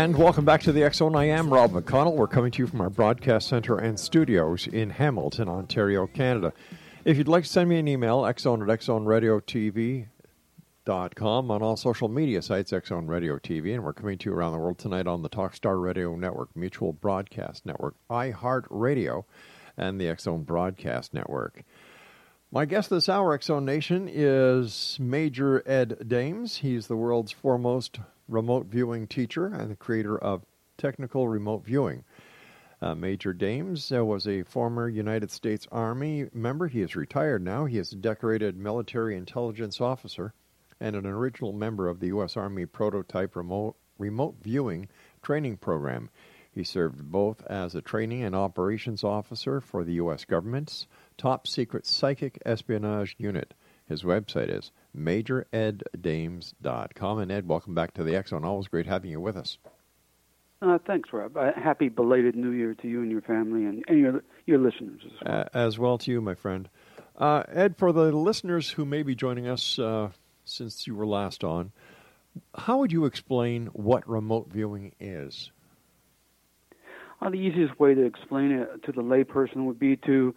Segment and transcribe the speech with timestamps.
[0.00, 1.14] And welcome back to the Zone.
[1.14, 2.14] I am Rob McConnell.
[2.14, 6.54] We're coming to you from our broadcast center and studios in Hamilton, Ontario, Canada.
[7.04, 12.40] If you'd like to send me an email, xzone at xzoneradiotv.com on all social media
[12.40, 13.74] sites, Xzone Radio TV.
[13.74, 16.94] And we're coming to you around the world tonight on the Talkstar Radio Network, Mutual
[16.94, 19.24] Broadcast Network, iHeartRadio,
[19.76, 21.62] and the Zone Broadcast Network.
[22.50, 26.56] My guest this hour, Zone Nation, is Major Ed Dames.
[26.56, 30.44] He's the world's foremost remote viewing teacher and the creator of
[30.78, 32.04] Technical Remote Viewing.
[32.82, 36.66] Uh, Major Dames uh, was a former United States Army member.
[36.66, 37.66] He is retired now.
[37.66, 40.32] He is a decorated military intelligence officer
[40.80, 42.38] and an original member of the U.S.
[42.38, 44.88] Army prototype remote, remote viewing
[45.22, 46.08] training program.
[46.50, 50.24] He served both as a training and operations officer for the U.S.
[50.24, 50.86] government's
[51.18, 53.52] top secret psychic espionage unit.
[53.90, 57.18] His website is majoreddames.com.
[57.18, 58.44] And Ed, welcome back to the X Zone.
[58.44, 59.58] Always great having you with us.
[60.62, 61.36] Uh, thanks, Rob.
[61.36, 65.00] Uh, happy belated New Year to you and your family and, and your your listeners
[65.04, 65.40] as well.
[65.40, 66.68] Uh, as well to you, my friend.
[67.16, 70.10] Uh, Ed, for the listeners who may be joining us uh,
[70.44, 71.72] since you were last on,
[72.54, 75.50] how would you explain what remote viewing is?
[77.20, 80.32] Uh, the easiest way to explain it to the layperson would be to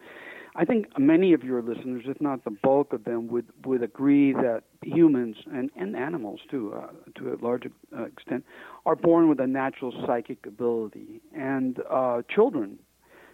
[0.55, 4.33] I think many of your listeners, if not the bulk of them, would would agree
[4.33, 6.87] that humans and, and animals too, uh,
[7.19, 7.63] to a large
[7.97, 8.45] uh, extent,
[8.85, 11.21] are born with a natural psychic ability.
[11.35, 12.77] And uh, children,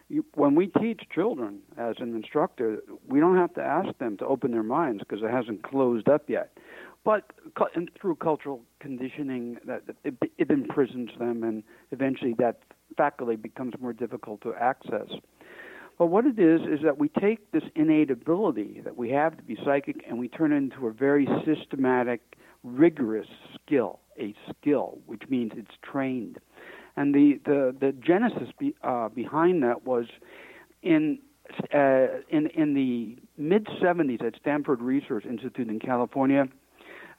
[0.08, 4.26] you, when we teach children as an instructor, we don't have to ask them to
[4.26, 6.58] open their minds because it hasn't closed up yet.
[7.04, 7.32] But
[7.76, 12.60] and through cultural conditioning, that it, it imprisons them, and eventually that
[12.98, 15.08] faculty becomes more difficult to access.
[16.00, 19.44] But what it is is that we take this innate ability that we have to
[19.44, 25.24] be psychic and we turn it into a very systematic, rigorous skill, a skill, which
[25.30, 26.40] means it's trained.
[26.96, 30.06] And the the the genesis be, uh, behind that was
[30.82, 31.20] in
[31.74, 36.48] uh, in in the mid 70s at Stanford Research Institute in California,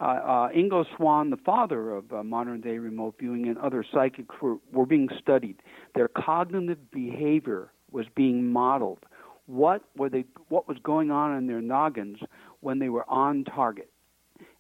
[0.01, 4.35] uh, uh, Ingo Swann, the father of uh, modern day remote viewing, and other psychics
[4.41, 5.57] were, were being studied.
[5.95, 9.01] Their cognitive behavior was being modeled.
[9.47, 10.25] What were they?
[10.49, 12.19] What was going on in their noggins
[12.61, 13.91] when they were on target?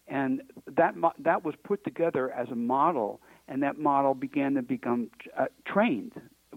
[0.08, 0.42] And
[0.76, 5.46] that that was put together as a model, and that model began to become uh,
[5.64, 6.12] trained.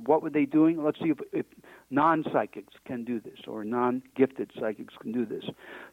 [0.08, 0.84] What were they doing?
[0.84, 1.46] Let's see if, if
[1.92, 5.44] non psychics can do this or non gifted psychics can do this.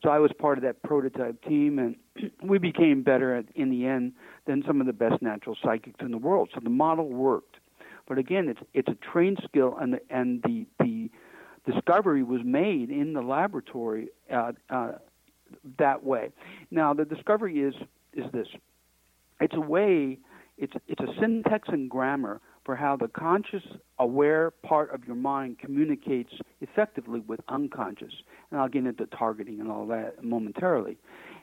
[0.03, 1.97] So I was part of that prototype team, and
[2.43, 4.13] we became better at, in the end
[4.47, 6.49] than some of the best natural psychics in the world.
[6.55, 7.57] So the model worked.
[8.11, 11.09] But again, it's it's a trained skill, and the, and the the
[11.65, 14.93] discovery was made in the laboratory uh, uh,
[15.79, 16.31] that way.
[16.73, 17.75] Now the discovery is
[18.13, 18.49] is this:
[19.41, 20.19] it's a way,
[20.59, 23.63] it's it's a syntax and grammar for how the conscious,
[24.01, 28.13] aware part of your mind communicates effectively with unconscious.
[28.51, 30.99] And I'll get into targeting and all that momentarily.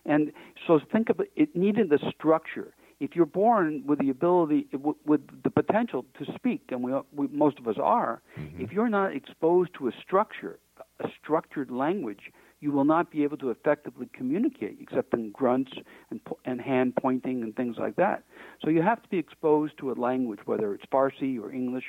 [0.06, 0.34] And
[0.68, 2.74] so think of it, it needed a structure.
[3.00, 4.68] If you're born with the ability,
[5.06, 8.62] with the potential to speak, and we, we most of us are, mm-hmm.
[8.62, 10.60] if you're not exposed to a structure,
[11.00, 15.72] a structured language, you will not be able to effectively communicate except in grunts
[16.10, 18.24] and, and hand pointing and things like that.
[18.64, 21.86] So you have to be exposed to a language, whether it's Farsi or English,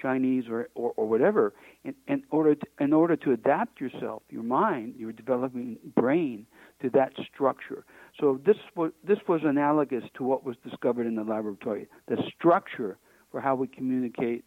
[0.00, 1.54] Chinese or, or, or whatever,
[1.84, 6.46] in, in, order to, in order to adapt yourself, your mind, your developing brain
[6.82, 7.84] to that structure.
[8.20, 12.98] So this was, this was analogous to what was discovered in the laboratory, the structure
[13.30, 14.44] for how we communicate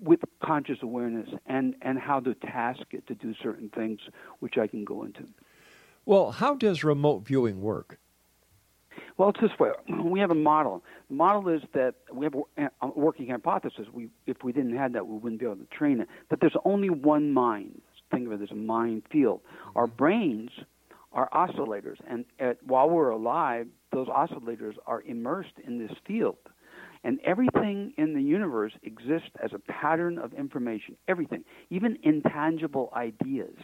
[0.00, 4.00] with conscious awareness and, and how to task it to do certain things,
[4.40, 5.24] which I can go into.
[6.04, 7.98] Well, how does remote viewing work?
[9.18, 9.70] Well, it's this way.
[10.02, 10.82] We have a model.
[11.08, 12.34] The model is that we have
[12.80, 13.86] a working hypothesis.
[13.92, 16.08] We, if we didn't have that, we wouldn't be able to train it.
[16.30, 17.80] That there's only one mind.
[18.10, 19.40] Think of it as a mind field.
[19.40, 19.78] Mm-hmm.
[19.78, 20.50] Our brains
[21.12, 26.36] are oscillators, and at, while we're alive, those oscillators are immersed in this field.
[27.04, 30.96] And everything in the universe exists as a pattern of information.
[31.06, 33.56] Everything, even intangible ideas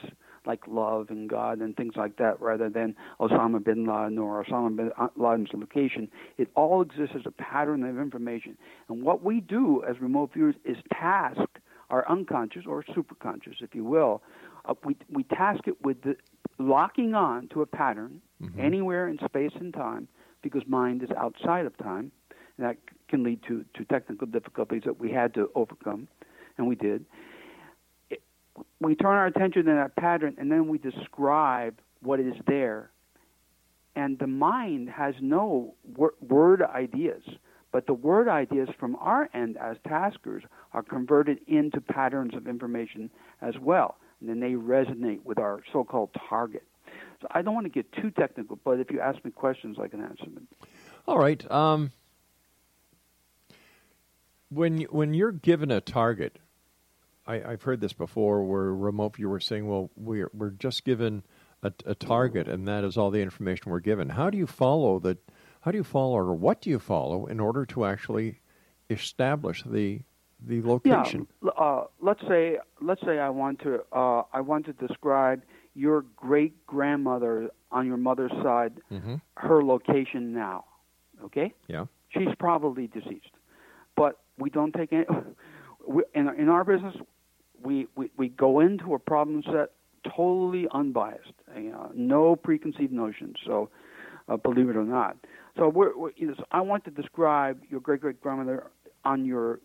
[0.46, 4.76] like love and God and things like that, rather than Osama bin Laden or Osama
[4.76, 6.08] bin uh, Laden's location.
[6.38, 8.56] It all exists as a pattern of information.
[8.88, 11.40] And what we do as remote viewers is task
[11.92, 14.22] our unconscious or superconscious, if you will.
[14.64, 16.16] Uh, we, we task it with the,
[16.58, 18.58] locking on to a pattern mm-hmm.
[18.58, 20.08] anywhere in space and time
[20.42, 22.10] because mind is outside of time.
[22.56, 22.76] And that
[23.08, 26.08] can lead to, to technical difficulties that we had to overcome,
[26.58, 27.04] and we did.
[28.10, 28.22] It,
[28.80, 32.90] we turn our attention to that pattern, and then we describe what is there.
[33.94, 37.22] And the mind has no wor- word ideas,
[37.72, 43.10] but the word ideas from our end as taskers are converted into patterns of information
[43.40, 43.96] as well.
[44.20, 46.62] And then they resonate with our so called target.
[47.20, 49.88] So I don't want to get too technical, but if you ask me questions, I
[49.88, 50.46] can answer them.
[51.08, 51.50] All right.
[51.50, 51.92] Um,
[54.50, 56.38] when when you're given a target,
[57.26, 61.22] I, have heard this before, where remote viewers saying, "Well, we're we're just given
[61.62, 64.98] a, a, target, and that is all the information we're given." How do you follow
[64.98, 65.16] the?
[65.62, 68.40] How do you follow, or what do you follow in order to actually
[68.90, 70.02] establish the
[70.44, 71.28] the location?
[71.42, 75.42] Yeah, uh, let's say let's say I want to uh, I want to describe
[75.74, 79.14] your great grandmother on your mother's side, mm-hmm.
[79.36, 80.64] her location now.
[81.24, 81.54] Okay.
[81.68, 81.86] Yeah.
[82.10, 83.30] She's probably deceased,
[83.96, 85.06] but we don't take any.
[85.84, 86.94] We, in, in our business,
[87.60, 89.72] we, we, we go into a problem set
[90.14, 93.34] totally unbiased, you know, no preconceived notions.
[93.44, 93.68] So,
[94.28, 95.16] uh, believe it or not.
[95.56, 98.70] So, we're, we're, so I want to describe your great great grandmother
[99.04, 99.60] on your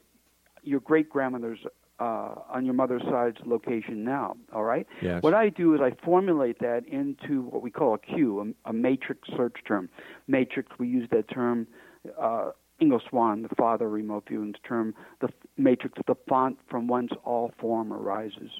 [0.64, 1.60] your great grandmother's
[2.00, 4.36] uh, on your mother's side's location now.
[4.54, 4.86] All right.
[5.02, 5.24] Yes.
[5.24, 9.28] What I do is I formulate that into what we call a cue, a matrix
[9.36, 9.90] search term.
[10.28, 10.70] Matrix.
[10.78, 11.68] We use that term.
[12.20, 12.52] Uh,
[12.82, 17.52] Ingo Swann, the father of remote viewing's term the matrix, the font from whence all
[17.60, 18.52] form arises.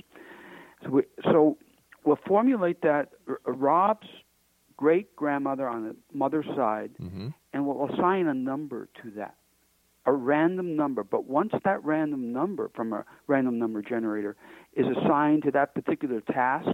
[0.84, 1.58] So, we, so
[2.04, 3.10] we'll formulate that.
[3.46, 4.08] Rob's
[4.78, 7.30] great grandmother on the mother's side, mm-hmm.
[7.54, 9.36] and we'll assign a number to that,
[10.06, 11.04] a random number.
[11.04, 14.36] But once that random number from a random number generator
[14.76, 16.70] is assigned to that particular task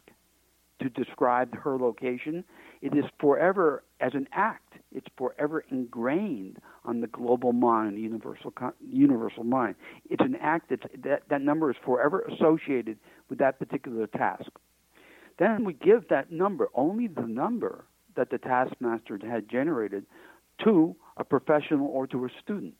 [0.81, 2.43] to describe her location,
[2.81, 4.73] it is forever as an act.
[4.91, 8.53] It's forever ingrained on the global mind, the universal
[8.85, 9.75] universal mind.
[10.09, 12.97] It's an act that's, that that number is forever associated
[13.29, 14.49] with that particular task.
[15.39, 20.05] Then we give that number, only the number that the taskmaster had generated,
[20.63, 22.75] to a professional or to a student.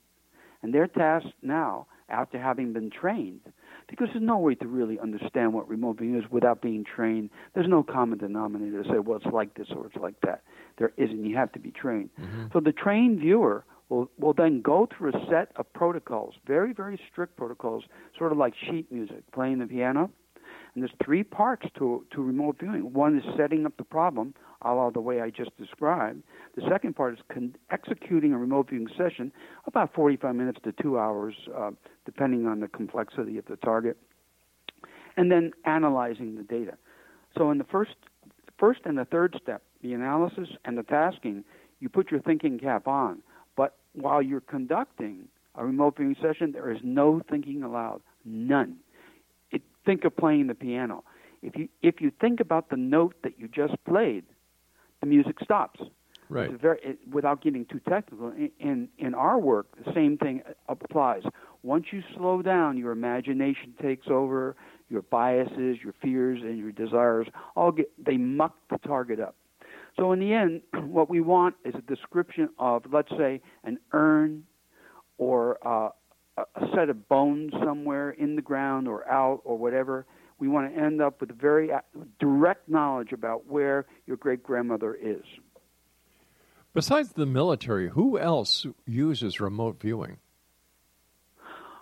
[0.62, 3.40] And their task now after having been trained.
[3.88, 7.30] Because there's no way to really understand what remote viewing is without being trained.
[7.54, 10.42] There's no common denominator to say, well, it's like this or it's like that.
[10.78, 11.24] There isn't.
[11.24, 12.10] You have to be trained.
[12.18, 12.46] Mm-hmm.
[12.52, 16.98] So the trained viewer will will then go through a set of protocols, very very
[17.12, 17.84] strict protocols,
[18.18, 20.10] sort of like sheet music, playing the piano.
[20.74, 22.92] And there's three parts to to remote viewing.
[22.92, 24.34] One is setting up the problem,
[24.64, 26.22] a la the way I just described.
[26.56, 29.32] The second part is con- executing a remote viewing session,
[29.66, 31.70] about 45 minutes to two hours, uh,
[32.04, 33.96] depending on the complexity of the target,
[35.16, 36.76] and then analyzing the data.
[37.36, 37.94] So in the first
[38.58, 41.44] first and the third step, the analysis and the tasking,
[41.80, 43.22] you put your thinking cap on.
[43.56, 48.00] But while you're conducting a remote viewing session, there is no thinking allowed.
[48.24, 48.76] None.
[49.50, 51.04] It, think of playing the piano.
[51.42, 54.24] If you if you think about the note that you just played,
[55.04, 55.80] the music stops.
[56.30, 56.50] Right.
[56.50, 61.22] Very, it, without getting too technical, in, in in our work, the same thing applies.
[61.62, 64.56] Once you slow down, your imagination takes over.
[64.88, 69.34] Your biases, your fears, and your desires all get they muck the target up.
[69.98, 74.44] So in the end, what we want is a description of, let's say, an urn
[75.18, 75.90] or uh,
[76.38, 80.06] a set of bones somewhere in the ground or out or whatever.
[80.38, 81.80] We want to end up with a very uh,
[82.18, 85.22] direct knowledge about where your great grandmother is.
[86.74, 90.18] Besides the military, who else uses remote viewing?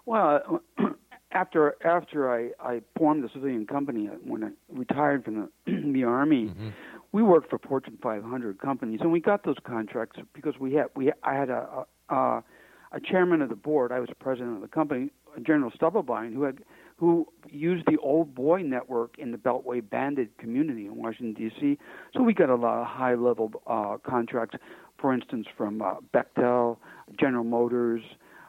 [0.04, 0.88] Well, uh,
[1.32, 5.48] after after I, I formed the civilian company uh, when I retired from the
[5.92, 6.68] the army, mm-hmm.
[7.12, 11.10] we worked for Fortune 500 companies, and we got those contracts because we had we
[11.22, 12.44] I had a a, a
[12.92, 13.92] a chairman of the board.
[13.92, 15.10] I was president of the company,
[15.42, 16.58] General Stubblebine, who had
[17.02, 21.76] who used the old boy network in the Beltway bandit community in Washington D.C.
[22.14, 24.56] So we got a lot of high level uh, contracts,
[25.00, 26.76] for instance, from uh, Bechtel,
[27.18, 28.02] General Motors.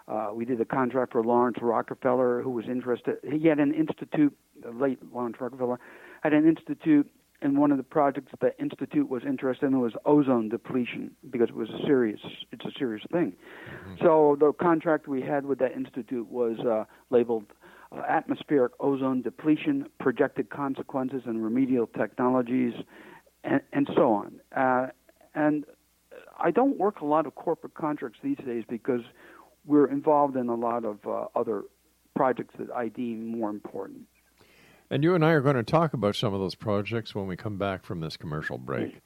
[0.07, 3.15] Uh, we did a contract for Laurance Rockefeller, who was interested.
[3.23, 4.37] He had an institute.
[4.61, 5.79] The late Laurance Rockefeller
[6.21, 7.09] had an institute,
[7.41, 11.55] and one of the projects the institute was interested in was ozone depletion because it
[11.55, 12.19] was a serious.
[12.51, 13.33] It's a serious thing.
[13.99, 17.45] So the contract we had with that institute was uh, labeled
[18.01, 22.73] atmospheric ozone depletion, projected consequences and remedial technologies,
[23.43, 24.39] and, and so on.
[24.55, 24.87] Uh,
[25.35, 25.65] and
[26.39, 29.01] I don't work a lot of corporate contracts these days because
[29.65, 31.63] we're involved in a lot of uh, other
[32.15, 34.01] projects that I deem more important.
[34.89, 37.35] And you and I are going to talk about some of those projects when we
[37.35, 39.01] come back from this commercial break.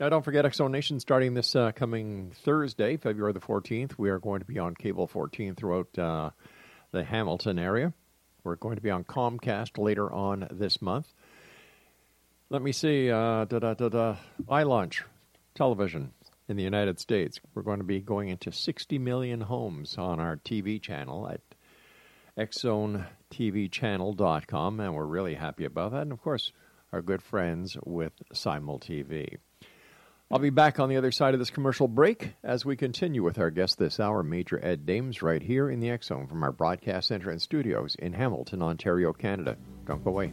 [0.00, 3.92] Now, don't forget X Zone Nation starting this uh, coming Thursday, February the 14th.
[3.96, 6.30] We are going to be on Cable 14 throughout uh,
[6.90, 7.92] the Hamilton area.
[8.42, 11.06] We're going to be on Comcast later on this month.
[12.50, 13.10] Let me see.
[13.10, 14.16] Uh, da, da, da,
[15.54, 16.12] television
[16.48, 17.40] in the United States.
[17.54, 21.40] We're going to be going into 60 million homes on our TV channel at
[22.38, 26.02] xzonetvchannel.com, and we're really happy about that.
[26.02, 26.52] And of course,
[26.92, 29.38] our good friends with Simul TV.
[30.30, 33.38] I'll be back on the other side of this commercial break as we continue with
[33.38, 37.08] our guest this hour, Major Ed Dames, right here in the Zone from our broadcast
[37.08, 39.56] center and studios in Hamilton, Ontario, Canada.
[39.86, 40.32] Don't go away.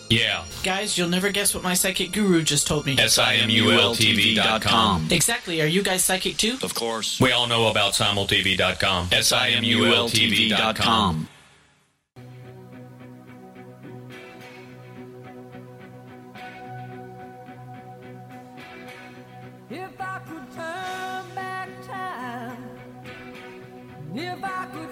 [0.11, 0.43] Yeah.
[0.63, 2.97] Guys, you'll never guess what my psychic guru just told me.
[2.99, 5.07] S-I-M-U-L-T-V.com.
[5.09, 5.61] Exactly.
[5.61, 6.57] Are you guys psychic too?
[6.61, 7.17] Of course.
[7.21, 9.07] We all know about simultv.com.
[9.13, 11.29] S-I-M-U-L-T-V.com.
[19.69, 22.61] If I could turn back time,
[24.13, 24.90] if I could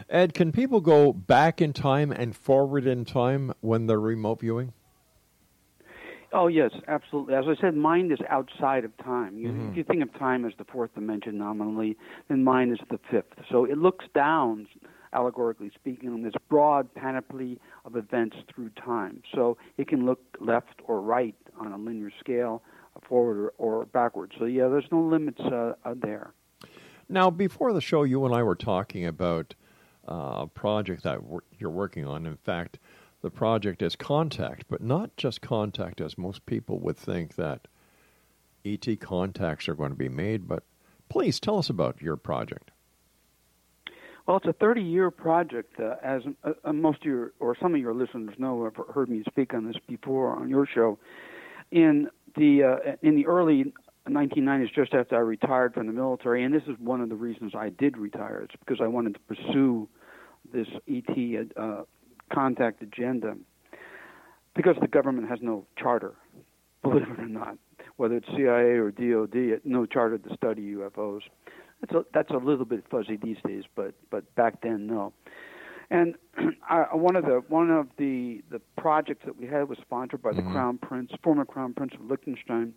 [0.08, 4.72] Ed, can people go back in time and forward in time when they're remote viewing?
[6.32, 7.34] Oh yes, absolutely.
[7.34, 9.38] As I said, mind is outside of time.
[9.38, 9.70] You, mm-hmm.
[9.70, 11.96] If you think of time as the fourth dimension nominally,
[12.28, 13.32] then mind is the fifth.
[13.50, 14.66] So it looks down,
[15.12, 19.22] allegorically speaking, on this broad panoply of events through time.
[19.34, 22.62] So it can look left or right on a linear scale,
[23.08, 24.32] forward or, or backwards.
[24.38, 26.32] So yeah, there's no limits uh, uh, there.
[27.08, 29.54] Now, before the show, you and I were talking about
[30.08, 31.20] uh, a project that
[31.58, 32.26] you're working on.
[32.26, 32.78] In fact,
[33.22, 37.68] the project is Contact, but not just Contact as most people would think that
[38.64, 40.48] ET contacts are going to be made.
[40.48, 40.64] But
[41.08, 42.72] please tell us about your project.
[44.26, 47.80] Well, it's a 30-year project, uh, as uh, uh, most of your or some of
[47.80, 48.64] your listeners know.
[48.64, 50.98] Have heard me speak on this before on your show.
[51.70, 53.72] In the uh, in the early
[54.08, 57.52] 1990s, just after I retired from the military, and this is one of the reasons
[57.56, 58.40] I did retire.
[58.42, 59.88] It's because I wanted to pursue
[60.52, 61.82] this ET uh,
[62.32, 63.36] contact agenda
[64.56, 66.14] because the government has no charter,
[66.82, 67.58] believe it or not,
[67.96, 71.20] whether it's CIA or DoD, no charter to study UFOs.
[71.80, 75.12] That's a, that's a little bit fuzzy these days, but but back then, no.
[75.90, 76.14] And
[76.68, 80.32] I, one of the one of the the projects that we had was sponsored by
[80.32, 82.72] the Crown Prince, former Crown Prince of Liechtenstein,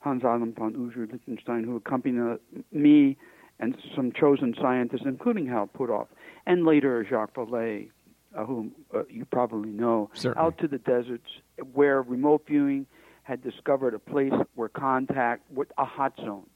[0.00, 2.36] Hans Adam von und zu Liechtenstein, who accompanied uh,
[2.72, 3.16] me
[3.60, 6.08] and some chosen scientists, including Hal Puthoff,
[6.46, 7.90] and later Jacques Vallée,
[8.36, 10.46] uh, whom uh, you probably know, Certainly.
[10.46, 11.28] out to the deserts
[11.72, 12.86] where remote viewing
[13.22, 16.46] had discovered a place where contact, with a hot zone,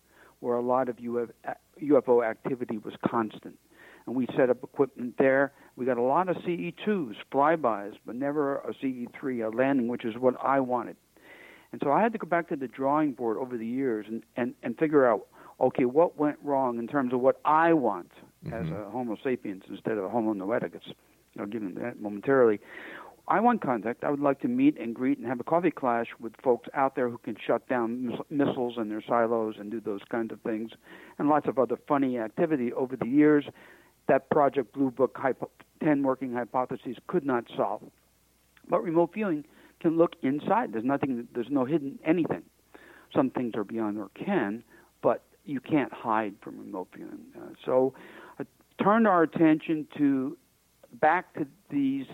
[0.47, 3.59] where a lot of UFO activity was constant.
[4.07, 5.53] And we set up equipment there.
[5.75, 10.15] We got a lot of CE2s, flybys, but never a CE3, a landing, which is
[10.17, 10.97] what I wanted.
[11.73, 14.23] And so I had to go back to the drawing board over the years and,
[14.37, 15.27] and, and figure out,
[15.61, 18.13] okay, what went wrong in terms of what I want
[18.47, 18.75] as mm-hmm.
[18.75, 20.93] a Homo sapiens instead of a Homo noeticus.
[21.41, 22.61] I'll give them that momentarily.
[23.29, 24.05] I want contact.
[24.05, 26.95] I would like to meet and greet and have a coffee klatsch with folks out
[26.95, 30.41] there who can shut down miss- missiles in their silos and do those kinds of
[30.43, 30.71] things,
[31.19, 33.45] and lots of other funny activity over the years
[34.07, 35.51] that Project Blue Book hypo-
[35.83, 37.83] 10 working hypotheses could not solve.
[38.69, 39.45] But remote viewing
[39.81, 40.73] can look inside.
[40.73, 42.43] There's nothing, there's no hidden anything.
[43.15, 44.63] Some things are beyond or can,
[45.03, 47.19] but you can't hide from remote viewing.
[47.37, 47.95] Uh, so
[48.39, 48.45] uh,
[48.83, 50.37] turned our attention to
[51.01, 52.07] back to these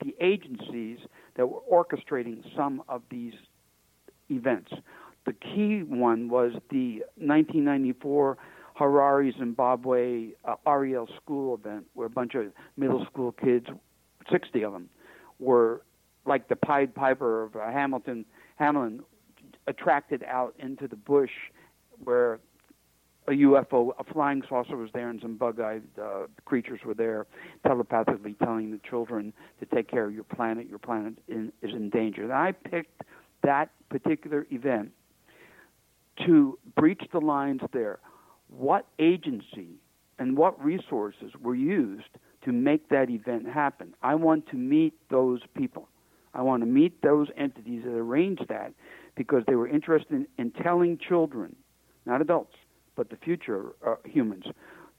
[0.00, 0.98] the agencies
[1.36, 3.34] that were orchestrating some of these
[4.28, 4.72] events.
[5.26, 8.38] The key one was the 1994
[8.78, 13.66] Harare, Zimbabwe uh, Ariel School event, where a bunch of middle school kids,
[14.30, 14.88] 60 of them,
[15.38, 15.82] were
[16.24, 18.24] like the Pied Piper of uh, Hamilton,
[18.56, 19.00] Hamlin,
[19.66, 21.30] attracted out into the bush,
[22.04, 22.40] where
[23.30, 27.26] a UFO, a flying saucer was there, and some bug-eyed uh, creatures were there,
[27.64, 30.68] telepathically telling the children to take care of your planet.
[30.68, 32.24] Your planet in, is in danger.
[32.24, 33.02] And I picked
[33.42, 34.90] that particular event
[36.26, 38.00] to breach the lines there.
[38.48, 39.78] What agency
[40.18, 42.08] and what resources were used
[42.44, 43.94] to make that event happen?
[44.02, 45.88] I want to meet those people.
[46.34, 48.72] I want to meet those entities that arranged that
[49.16, 51.54] because they were interested in, in telling children,
[52.06, 52.54] not adults,
[53.00, 54.44] but the future uh, humans,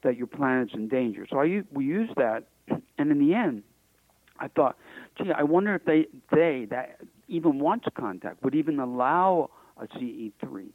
[0.02, 1.24] that your planet's in danger.
[1.30, 3.62] So I we used that, and in the end,
[4.40, 4.76] I thought,
[5.16, 10.70] gee, I wonder if they they that even wants contact would even allow a CE3.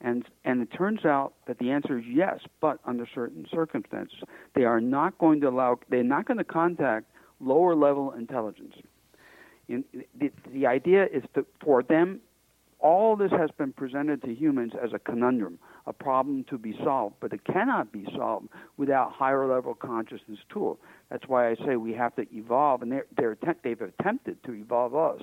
[0.00, 4.20] And and it turns out that the answer is yes, but under certain circumstances,
[4.54, 5.78] they are not going to allow.
[5.90, 7.04] They're not going to contact
[7.38, 8.76] lower level intelligence.
[9.68, 9.84] In,
[10.18, 12.20] the, the idea is that for them,
[12.82, 17.16] all this has been presented to humans as a conundrum, a problem to be solved,
[17.20, 20.78] but it cannot be solved without higher level consciousness tool.
[21.10, 24.52] That's why I say we have to evolve, and they're, they're attempt, they've attempted to
[24.52, 25.22] evolve us,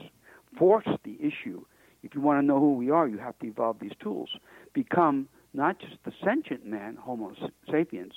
[0.58, 1.63] force the issue.
[2.04, 4.30] If you want to know who we are, you have to evolve these tools,
[4.74, 7.34] become not just the sentient man, Homo
[7.69, 8.13] sapiens,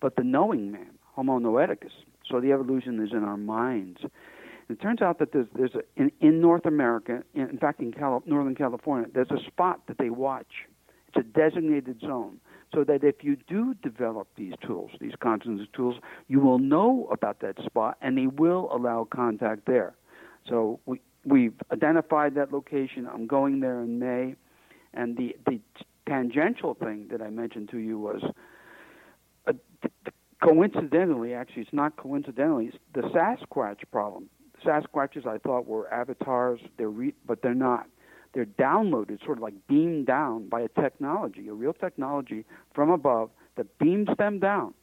[0.00, 1.92] but the knowing man, Homo noeticus.
[2.30, 4.00] So the evolution is in our minds.
[4.68, 7.92] It turns out that there's, there's a, in, in North America, in, in fact in
[7.98, 10.68] Northern California, there's a spot that they watch.
[11.14, 12.40] It's a designated zone.
[12.72, 15.96] So that if you do develop these tools, these consciousness tools,
[16.28, 19.94] you will know about that spot and they will allow contact there.
[20.48, 23.08] So we, we've identified that location.
[23.12, 24.36] I'm going there in May.
[24.94, 25.60] And the, the
[26.08, 28.22] tangential thing that I mentioned to you was
[29.48, 29.52] uh,
[30.40, 34.28] coincidentally, actually, it's not coincidentally, it's the Sasquatch problem.
[34.64, 37.86] Sasquatches I thought were avatars, they're re- but they're not.
[38.32, 43.30] They're downloaded, sort of like beamed down by a technology, a real technology from above
[43.56, 44.74] that beams them down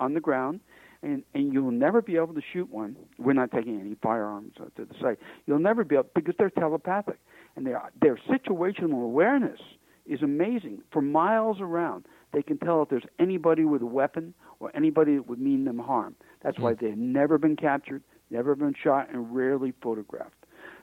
[0.00, 0.60] on the ground,
[1.02, 2.96] and, and you'll never be able to shoot one.
[3.18, 5.18] We're not taking any firearms to the site.
[5.46, 7.18] You'll never be able because they're telepathic,
[7.56, 9.60] and their their situational awareness
[10.06, 10.82] is amazing.
[10.90, 15.28] For miles around, they can tell if there's anybody with a weapon or anybody that
[15.28, 16.16] would mean them harm.
[16.42, 16.62] That's hmm.
[16.62, 20.37] why they've never been captured, never been shot, and rarely photographed.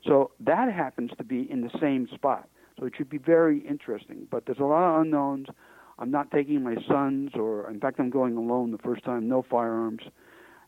[0.06, 2.48] So that happens to be in the same spot.
[2.80, 4.28] So it should be very interesting.
[4.30, 5.48] But there's a lot of unknowns.
[5.98, 9.46] I'm not taking my sons, or in fact, I'm going alone the first time, no
[9.50, 10.04] firearms.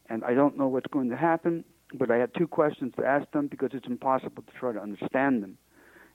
[0.09, 3.29] And I don't know what's going to happen, but I had two questions to ask
[3.31, 5.57] them because it's impossible to try to understand them.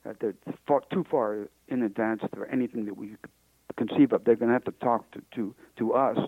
[0.09, 0.35] Uh, they're
[0.67, 3.17] far, too far in advance for anything that we
[3.77, 4.25] conceive of.
[4.25, 6.19] They're going to have to talk to, to, to us.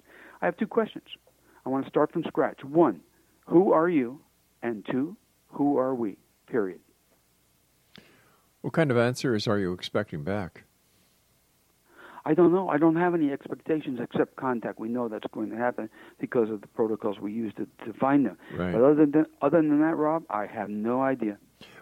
[0.42, 1.06] I have two questions.
[1.64, 2.62] I want to start from scratch.
[2.62, 3.00] One,
[3.46, 4.20] who are you?
[4.62, 5.16] And two,
[5.48, 6.18] who are we?
[6.46, 6.80] Period.
[8.64, 10.64] What kind of answers are you expecting back?
[12.24, 12.70] I don't know.
[12.70, 14.78] I don't have any expectations except contact.
[14.78, 18.24] We know that's going to happen because of the protocols we use to, to find
[18.24, 18.38] them.
[18.56, 18.72] Right.
[18.72, 21.36] But other than other than that, Rob, I have no idea.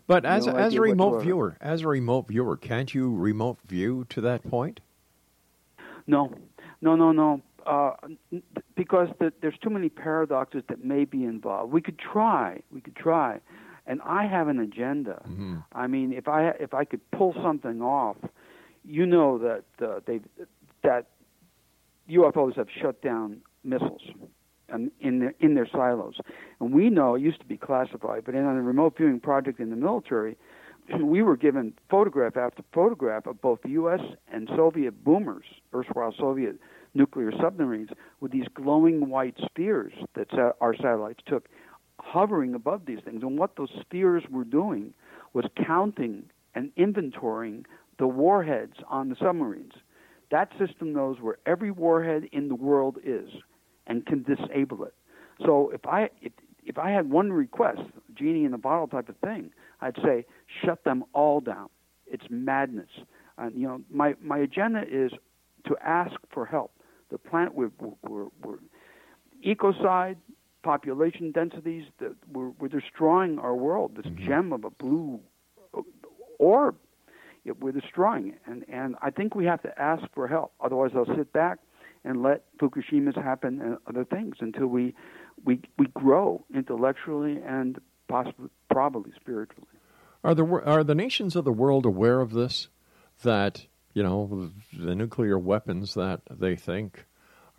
[0.09, 1.25] But as No as a remote whatsoever.
[1.25, 4.81] viewer, as a remote viewer, can't you remote view to that point?
[6.09, 6.35] No,
[6.81, 7.43] no, no, no.
[7.65, 7.93] Uh,
[8.75, 11.73] because the, there's too many paradoxes that may be involved.
[11.73, 12.61] We could try.
[12.73, 13.39] We could try,
[13.87, 15.23] and I have an agenda.
[15.73, 18.17] I mean, if I if I could pull something off,
[18.85, 20.21] you know that uh, they
[20.83, 21.07] that
[22.11, 24.03] UFOs have shut down missiles
[24.73, 26.15] um, in their in their silos,
[26.61, 29.61] and we know it used to be classified, but in on a remote viewing project
[29.61, 30.37] in the military,
[31.01, 34.01] we were given photograph after photograph of both U.S.
[34.33, 36.57] and Soviet boomers, erstwhile Soviet
[36.95, 37.89] nuclear submarines,
[38.21, 40.29] with these glowing white spheres that
[40.61, 41.49] our satellites took,
[42.03, 43.23] hovering above these things.
[43.23, 44.93] And what those spheres were doing
[45.33, 47.65] was counting and inventorying
[47.99, 49.73] the warheads on the submarines.
[50.31, 53.29] That system knows where every warhead in the world is
[53.87, 54.95] and can disable it.
[55.45, 56.33] So if I if,
[56.65, 57.81] if I had one request,
[58.15, 60.25] genie in a bottle type of thing, I'd say
[60.65, 61.69] shut them all down.
[62.07, 62.89] It's madness.
[63.39, 65.13] And you know, my my agenda is
[65.67, 66.73] to ask for help.
[67.11, 67.71] The planet we're
[68.03, 68.59] we're, we're
[69.47, 70.17] ecocide,
[70.63, 73.97] population densities, that we're, we're destroying our world.
[73.97, 74.27] This mm-hmm.
[74.27, 75.21] gem of a blue
[76.39, 76.77] orb,
[77.45, 78.39] it, we're destroying it.
[78.47, 80.53] And and I think we have to ask for help.
[80.61, 81.59] Otherwise, I'll sit back
[82.05, 84.95] and let Fukushima's happen and other things until we
[85.45, 89.69] we we grow intellectually and possibly probably spiritually.
[90.25, 92.69] Are the are the nations of the world aware of this?
[93.23, 97.07] That you know the nuclear weapons that they think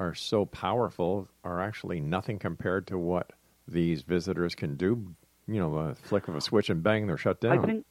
[0.03, 3.31] are so powerful are actually nothing compared to what
[3.67, 5.15] these visitors can do.
[5.47, 7.59] You know, a flick of a switch and bang, they're shut down.
[7.59, 7.85] I think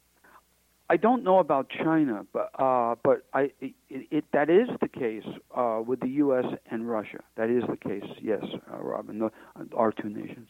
[0.89, 5.25] I don't know about China, but uh, but I it, it that is the case
[5.55, 6.45] uh, with the U.S.
[6.69, 7.23] and Russia.
[7.35, 8.09] That is the case.
[8.21, 9.19] Yes, uh, Robin.
[9.19, 9.31] The,
[9.75, 10.49] our two nations.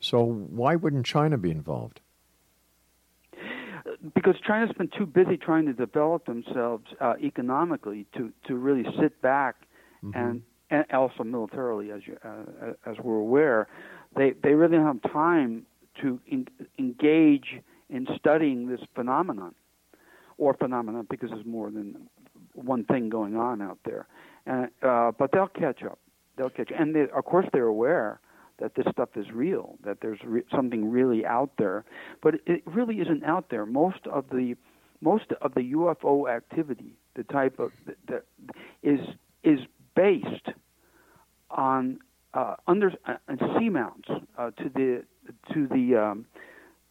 [0.00, 2.00] So why wouldn't China be involved?
[4.14, 9.20] because China's been too busy trying to develop themselves uh, economically to to really sit
[9.20, 9.56] back
[10.04, 10.18] Mm-hmm.
[10.18, 13.68] and and also militarily, as you uh, as we're aware,
[14.16, 15.66] they they really don't have time
[16.00, 19.54] to en- engage in studying this phenomenon
[20.38, 22.08] or phenomenon because there's more than
[22.54, 24.06] one thing going on out there.
[24.46, 25.98] And, uh, but they'll catch up.
[26.36, 28.20] They'll catch, and they, of course they're aware
[28.58, 31.84] that this stuff is real, that there's re- something really out there.
[32.22, 33.66] But it really isn't out there.
[33.66, 34.56] Most of the
[35.02, 37.72] most of the UFO activity, the type of
[38.08, 38.24] that
[38.82, 39.00] is
[39.42, 39.60] is
[40.00, 40.48] based
[41.50, 41.98] on
[42.32, 44.08] uh, under uh, seamounts
[44.38, 45.02] uh, to the
[45.52, 46.24] to the um,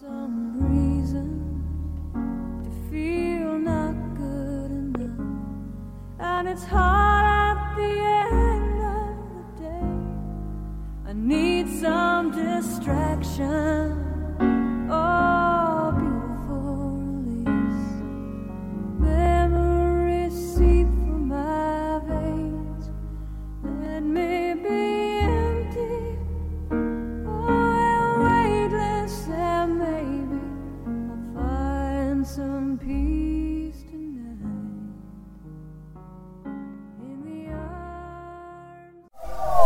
[0.00, 1.30] some reason
[2.64, 5.26] to feel not good enough.
[6.18, 8.00] And it's hard at the
[8.32, 9.94] end of the day.
[11.06, 14.06] I need some distraction.
[14.90, 15.49] Oh,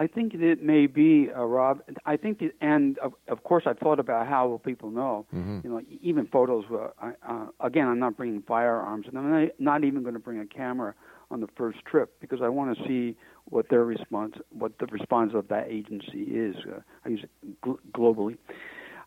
[0.00, 1.82] I think it may be, uh, Rob.
[2.06, 5.26] I think, it, and of, of course, I thought about how will people know.
[5.34, 5.64] Mhm.
[5.64, 6.64] You know, even photos.
[6.70, 10.20] Uh, I, uh, again, I'm not bringing firearms, and I'm not, not even going to
[10.20, 10.94] bring a camera
[11.30, 15.32] on the first trip because I want to see what their response, what the response
[15.34, 16.54] of that agency is.
[16.64, 18.36] Uh, I use it gl- globally.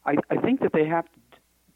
[0.06, 1.20] I, I think that they have to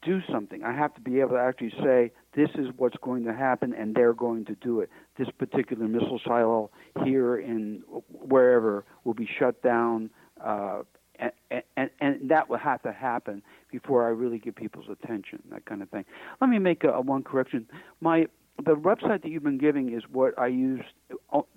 [0.02, 0.62] do something.
[0.62, 3.94] I have to be able to actually say this is what's going to happen, and
[3.94, 4.90] they're going to do it.
[5.18, 6.70] This particular missile silo
[7.04, 10.10] here in wherever will be shut down,
[10.44, 10.82] uh,
[11.18, 15.42] and, and and that will have to happen before I really get people's attention.
[15.50, 16.04] That kind of thing.
[16.40, 17.66] Let me make a, a one correction.
[18.00, 18.26] My
[18.64, 20.80] the website that you've been giving is what I use.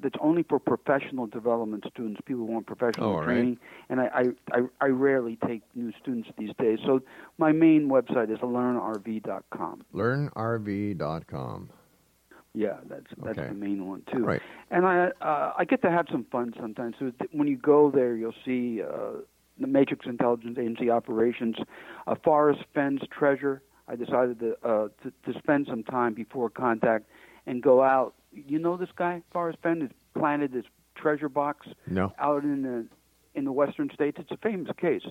[0.02, 3.26] That's only for professional development students, people who want professional Oh, all right.
[3.26, 3.58] training,
[3.90, 4.24] and I, I,
[4.58, 6.80] I, I rarely take new students these days.
[6.86, 7.02] So
[7.38, 9.86] my main website is learnrv.com.
[9.96, 11.70] LearnRV.com.
[12.54, 13.48] Yeah, that's that's Okay.
[13.50, 14.26] the main one too.
[14.26, 14.42] Right.
[14.72, 16.96] And I uh, I get to have some fun sometimes.
[17.00, 19.22] So when you go there, you'll see uh,
[19.60, 21.58] the Matrix Intelligence Agency operations,
[22.08, 23.62] uh, Forrest Fenn's treasure.
[23.88, 27.06] I decided to, uh, to to spend some time before contact
[27.46, 28.16] and go out.
[28.32, 32.14] You know this guy, Forrest Fenn, has planted this treasure box No.
[32.20, 32.86] out in the
[33.36, 34.18] in the western states.
[34.20, 35.04] It's a famous case.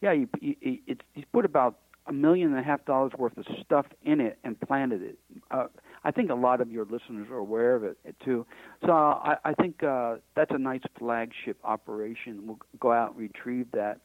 [0.00, 3.36] Yeah, he, he, he, it's, he's put about a million and a half dollars worth
[3.38, 5.18] of stuff in it and planted it.
[5.50, 5.66] Uh,
[6.06, 8.46] I think a lot of your listeners are aware of it too.
[8.84, 12.46] So I, I think uh, that's a nice flagship operation.
[12.46, 13.98] We'll go out and retrieve that,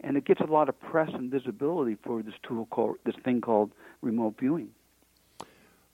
[0.00, 3.40] and it gets a lot of press and visibility for this tool called this thing
[3.40, 3.70] called
[4.02, 4.70] remote viewing.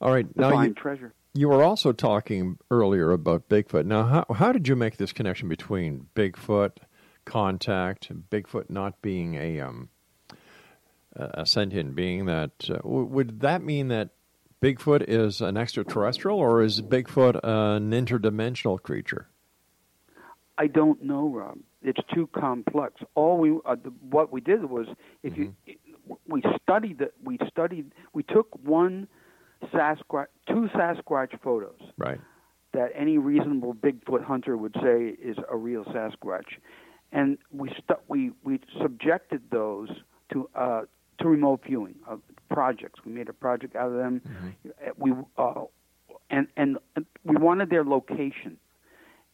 [0.00, 0.26] All right.
[0.34, 1.12] Now find you, treasure.
[1.34, 3.84] you were also talking earlier about Bigfoot.
[3.84, 6.78] Now, how, how did you make this connection between Bigfoot,
[7.26, 9.90] contact, Bigfoot not being a um,
[11.14, 12.24] a sentient being?
[12.24, 14.08] That uh, would that mean that
[14.62, 19.28] Bigfoot is an extraterrestrial, or is Bigfoot an interdimensional creature?
[20.58, 21.58] I don't know, Rob.
[21.82, 23.00] It's too complex.
[23.14, 24.86] All we uh, the, what we did was
[25.22, 25.54] if you
[26.26, 29.08] we studied the, we studied we took one
[29.72, 32.20] Sasquatch two Sasquatch photos Right.
[32.74, 36.58] that any reasonable Bigfoot hunter would say is a real Sasquatch,
[37.12, 39.88] and we stu- we we subjected those
[40.34, 40.82] to uh,
[41.20, 43.00] to remote viewing of projects.
[43.04, 44.20] We made a project out of them.
[44.26, 45.64] Uh, We uh,
[46.30, 48.56] and, and and we wanted their location,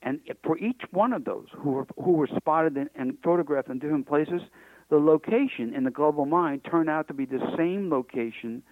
[0.03, 3.79] and for each one of those who were who were spotted and, and photographed in
[3.79, 4.41] different places,
[4.89, 8.63] the location in the global mind turned out to be the same location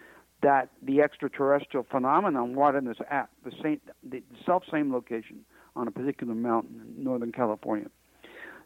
[0.42, 5.40] that the extraterrestrial phenomenon wanted us at the same the self same location
[5.76, 7.88] on a particular mountain in northern California.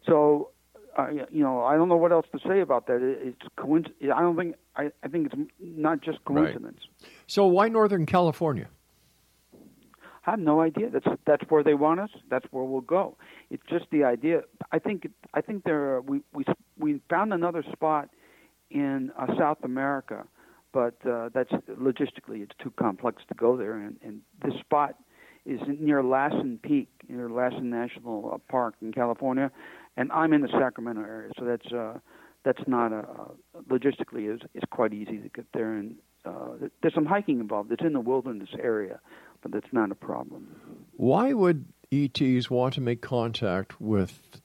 [0.05, 0.51] So,
[1.07, 3.01] uh, you know, I don't know what else to say about that.
[3.01, 6.81] It, it's coinc- I don't think I, I think it's not just coincidence.
[7.27, 8.67] So why Northern California?
[10.25, 10.89] I have no idea.
[10.89, 12.09] That's that's where they want us.
[12.29, 13.17] That's where we'll go.
[13.49, 14.43] It's just the idea.
[14.71, 16.43] I think I think there we we
[16.77, 18.09] we found another spot
[18.69, 20.25] in uh, South America,
[20.71, 23.77] but uh, that's logistically it's too complex to go there.
[23.77, 24.95] And, and this spot
[25.45, 29.51] is near Lassen Peak, near Lassen National uh, Park in California,
[29.97, 31.99] and I'm in the Sacramento area, so that's uh,
[32.43, 33.05] that's not a
[33.69, 35.73] logistically is is quite easy to get there.
[35.73, 37.71] And uh, there's some hiking involved.
[37.71, 38.99] It's in the wilderness area,
[39.41, 40.47] but that's not a problem.
[40.95, 44.41] Why would ETs want to make contact with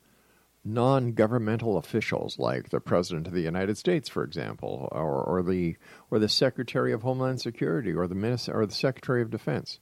[0.64, 5.76] non-governmental officials like the President of the United States, for example, or, or the
[6.10, 9.78] or the Secretary of Homeland Security, or the Minister, or the Secretary of Defense?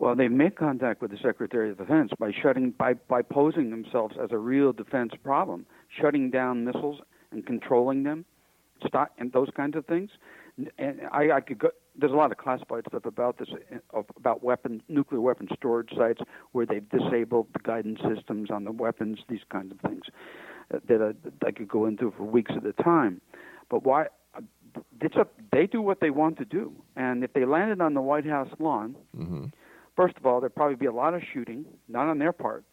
[0.00, 4.16] Well, they make contact with the Secretary of Defense by shutting by by posing themselves
[4.20, 7.00] as a real defense problem, shutting down missiles
[7.32, 8.24] and controlling them,
[8.86, 10.08] stop and those kinds of things.
[10.78, 11.68] And I, I could go.
[11.94, 13.48] There's a lot of classified stuff about this,
[13.94, 16.22] uh, about weapon nuclear weapon storage sites
[16.52, 20.04] where they've disabled the guidance systems on the weapons, these kinds of things
[20.72, 23.20] uh, that I, I could go into for weeks at a time.
[23.68, 24.06] But why?
[25.02, 25.34] It's up.
[25.52, 28.48] They do what they want to do, and if they landed on the White House
[28.58, 28.96] lawn.
[29.14, 29.44] Mm-hmm.
[30.00, 32.64] First of all, there'd probably be a lot of shooting, not on their part,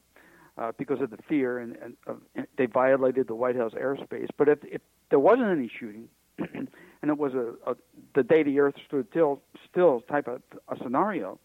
[0.58, 4.30] uh, because of the fear and, and, uh, and they violated the White House airspace.
[4.38, 6.08] But if, if there wasn't any shooting,
[6.40, 6.70] and
[7.04, 7.76] it was a, a
[8.16, 11.38] the day the Earth stood still, still type of a scenario,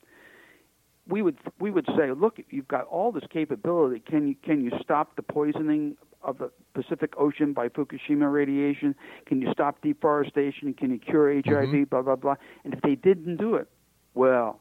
[1.09, 3.99] we would we would say, look, you've got all this capability.
[3.99, 8.95] Can you can you stop the poisoning of the Pacific Ocean by Fukushima radiation?
[9.27, 10.75] Can you stop deforestation?
[10.75, 11.45] Can you cure HIV?
[11.45, 11.91] Mhm.
[11.91, 12.37] Blah blah blah.
[12.63, 13.69] And if they didn't do it,
[14.15, 14.61] well,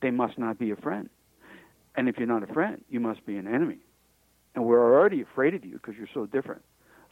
[0.00, 1.08] they must not be a friend.
[1.96, 3.78] And if you're not a friend, you must be an enemy.
[4.54, 6.62] And we're already afraid of you because you're so different.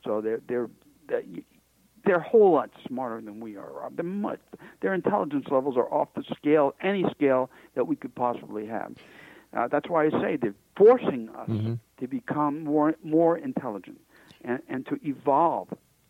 [0.05, 0.69] So they're they're
[2.05, 3.97] they're a whole lot smarter than we are, Rob.
[3.97, 4.39] They're much,
[4.81, 8.93] their intelligence levels are off the scale, any scale that we could possibly have.
[9.57, 11.79] Uh, that's why I say they're forcing us Mhm.
[11.99, 14.01] to become more more intelligent
[14.45, 15.69] and, and to evolve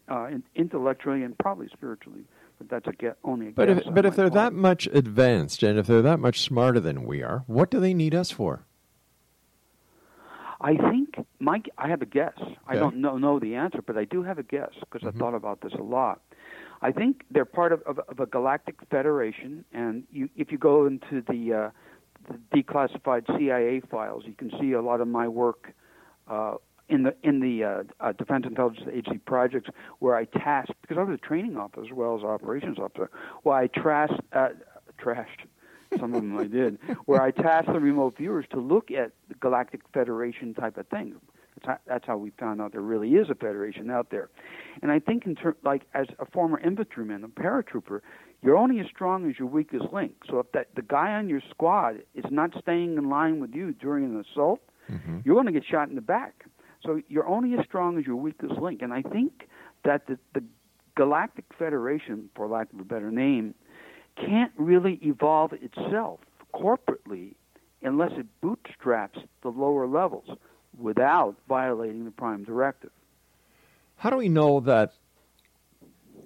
[0.09, 2.25] uh, intellectually and probably spiritually.
[2.59, 4.53] But that's a get only a But guess if but if they're part.
[4.53, 7.93] that much advanced and if they're that much smarter than we are, what do they
[7.95, 8.65] need us for?
[10.61, 11.69] I think Mike.
[11.77, 12.39] I have a guess.
[12.67, 15.15] I don't know know the answer, but I do have a guess because Mhm.
[15.15, 16.23] I thought about this a lot.
[16.83, 20.87] I think they're part of, of, of a galactic federation, and you, if you go
[20.87, 21.71] into the, uh,
[22.29, 25.73] the declassified CIA files, you can see a lot of my work
[26.29, 26.57] uh,
[26.89, 31.03] in the in the uh, uh, Defense Intelligence Agency projects, where I tasked because I
[31.03, 33.11] was a training officer as well as operations officer.
[33.43, 34.51] Where I trashed, uh,
[35.03, 35.47] trashed
[35.99, 39.35] some of them I did, where I tasked the remote viewers to look at the
[39.35, 41.15] Galactic Federation type of thing.
[41.57, 44.29] That's how, that's how we found out there really is a federation out there.
[44.83, 48.01] And I think, in ter- like as a former infantryman, a paratrooper,
[48.43, 50.13] you're only as strong as your weakest link.
[50.29, 53.73] So if that the guy on your squad is not staying in line with you
[53.73, 54.61] during an assault,
[55.25, 56.45] you're going to get shot in the back.
[56.87, 58.81] So you're only as strong as your weakest link.
[58.81, 59.49] And I think
[59.85, 60.45] that the, the
[60.95, 63.55] Galactic Federation, for lack of a better name,
[64.17, 66.21] can't really evolve itself
[66.55, 67.35] corporately
[67.83, 70.29] unless it bootstraps the lower levels
[70.79, 72.91] without violating the prime directive.
[73.97, 74.93] How do we know that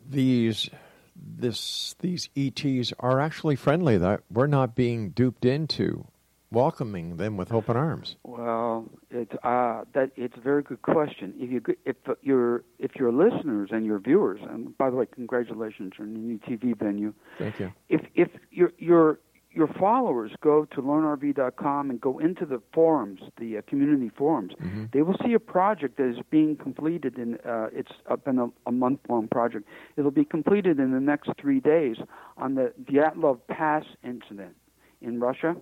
[0.08, 0.68] these
[1.16, 3.96] this these ETs are actually friendly?
[3.96, 6.06] That we're not being duped into
[6.52, 8.16] welcoming them with open arms.
[8.24, 11.34] Well, it's uh, that it's a very good question.
[11.38, 15.92] If you if your if your listeners and your viewers, and by the way, congratulations
[15.98, 17.14] on your new TV venue.
[17.38, 17.72] Thank you.
[17.88, 19.20] If if your your
[19.52, 24.52] your followers go to learnrv.com and go into the forums, the uh, community forums,
[24.92, 27.34] they will see a project that is being completed in.
[27.44, 29.66] Uh, it's up in a, a month-long project.
[29.96, 31.96] It'll be completed in the next three days
[32.36, 34.54] on the Dyatlov Pass incident
[35.00, 35.56] in Russia.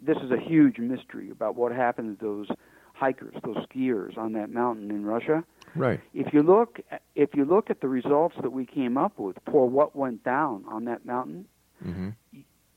[0.00, 2.48] This is a huge mystery about what happened to those
[2.92, 5.42] hikers, those skiers on that mountain in Russia.
[5.74, 6.00] Right.
[6.12, 6.80] If you look,
[7.14, 10.64] if you look at the results that we came up with for what went down
[10.68, 11.46] on that mountain,
[11.84, 12.10] Mm-hmm.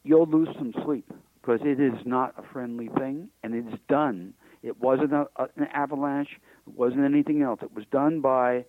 [0.03, 4.33] you'll lose some sleep because it is not a friendly thing, and it is done.
[4.63, 6.39] It wasn't a, an avalanche.
[6.67, 7.59] It wasn't anything else.
[7.61, 8.65] It was done by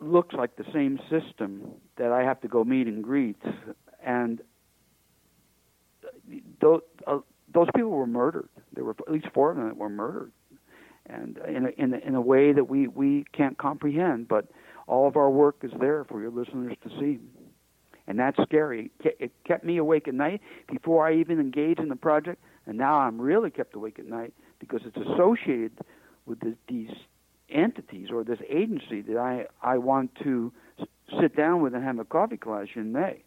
[0.00, 3.40] looks like the same system that I have to go meet and greet,
[4.04, 4.40] and
[6.60, 7.18] those uh,
[7.52, 8.48] those people were murdered.
[8.74, 10.32] There were at least four of them that were murdered,
[11.06, 14.28] and in a, in a, in a way that we we can't comprehend.
[14.28, 14.46] But
[14.86, 17.18] all of our work is there for your listeners to see,
[18.06, 18.90] and that's scary.
[19.00, 22.98] It kept me awake at night before I even engaged in the project, and now
[22.98, 25.78] I'm really kept awake at night because it's associated
[26.26, 26.90] with this, these
[27.50, 30.52] entities or this agency that I I want to
[31.20, 33.22] sit down with and have a coffee klatsch in May.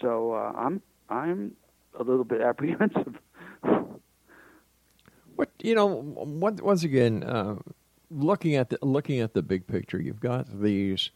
[0.00, 1.56] So uh, I'm I'm
[1.98, 3.18] a little bit apprehensive.
[5.36, 5.86] What you know?
[5.86, 7.56] What, once again, uh,
[8.10, 11.10] looking at the looking at the big picture, you've got these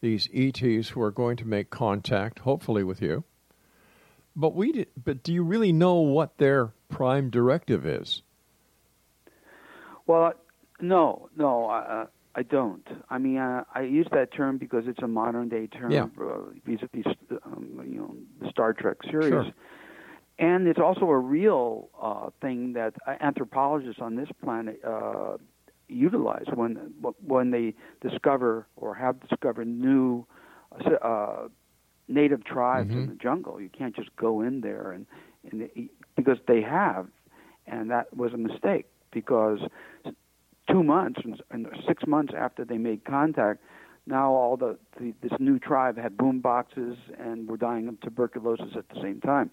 [0.00, 3.24] these ETs who are going to make contact, hopefully with you.
[4.36, 8.22] But we, but do you really know what their prime directive is?
[10.06, 10.34] Well,
[10.80, 12.06] no, no, uh,
[12.36, 12.86] I don't.
[13.10, 16.06] I mean, uh, I use that term because it's a modern day term Yeah.
[16.20, 17.12] uh, vis-a-vis,
[17.44, 19.30] um, you know, the Star Trek series.
[19.30, 19.46] Sure.
[20.38, 25.36] And it's also a real uh, thing that anthropologists on this planet uh,
[25.88, 26.92] utilize when
[27.26, 30.26] when they discover or have discovered new
[31.02, 31.48] uh,
[32.08, 33.08] native tribes in Mhm.
[33.08, 33.60] the jungle.
[33.60, 35.06] You can't just go in there and,
[35.50, 35.68] and
[36.16, 37.08] because they have,
[37.66, 39.60] and that was a mistake because
[40.70, 43.60] two months and, and six months after they made contact,
[44.06, 48.76] now all the, the this new tribe had boom boxes and were dying of tuberculosis
[48.76, 49.50] at the same time.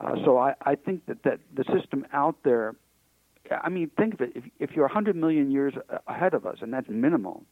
[0.00, 2.74] Uh, so I, I think that, that the system out there,
[3.50, 4.32] I mean, think of it.
[4.34, 5.74] If, if you're 100 million years
[6.06, 7.44] ahead of us, and that's minimal,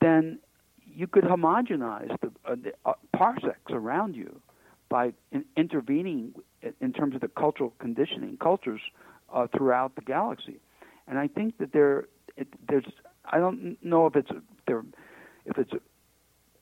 [0.00, 0.38] then
[0.86, 4.40] you could homogenize the, uh, the uh, parsecs around you
[4.88, 6.34] by in, intervening
[6.80, 8.80] in, terms of the cultural conditioning, cultures
[9.32, 10.60] uh, throughout the galaxy.
[11.08, 12.06] And I think that there,
[12.36, 12.84] it, there's,
[13.24, 14.30] I don't know if it's
[14.66, 14.84] there,
[15.46, 15.72] if it's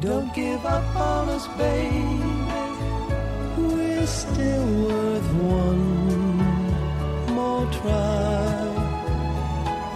[0.00, 2.20] Don't give up on us, baby.
[3.56, 6.14] We're still worth one
[7.34, 8.23] more try.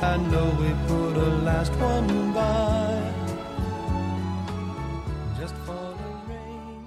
[0.00, 3.02] I know we put a last one by.
[5.40, 6.86] Just for the rain.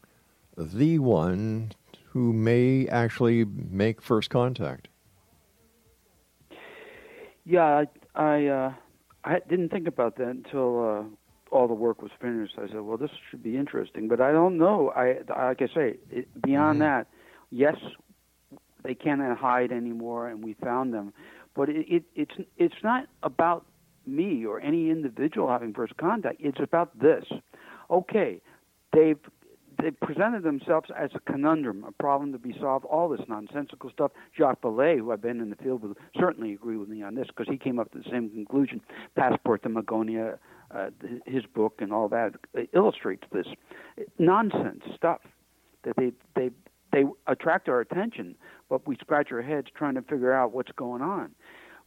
[0.58, 1.72] the one
[2.08, 4.88] who may actually make first contact?
[7.46, 8.74] Yeah, I I, uh,
[9.24, 11.04] I didn't think about that until uh,
[11.50, 12.54] all the work was finished.
[12.58, 14.92] I said, well, this should be interesting, but I don't know.
[14.94, 16.98] I like I say, it, beyond mm-hmm.
[16.98, 17.06] that,
[17.50, 17.76] yes,
[18.82, 21.12] they cannot hide anymore, and we found them.
[21.54, 23.66] But it, it, it's it's not about
[24.06, 26.36] me or any individual having first contact.
[26.40, 27.24] It's about this.
[27.90, 28.40] Okay,
[28.92, 29.18] they've
[29.80, 32.84] they presented themselves as a conundrum, a problem to be solved.
[32.84, 34.10] All this nonsensical stuff.
[34.36, 37.26] Jacques Vallée, who I've been in the field with, certainly agree with me on this
[37.28, 38.80] because he came up to the same conclusion.
[39.16, 40.38] Passport to Magonia,
[40.74, 40.90] uh,
[41.26, 43.46] his book, and all that uh, illustrates this
[44.18, 45.20] nonsense stuff
[45.84, 46.50] that they they
[46.92, 48.34] they attract our attention,
[48.68, 51.34] but we scratch our heads trying to figure out what's going on.